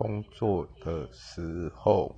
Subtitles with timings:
[0.00, 2.16] 工作的时候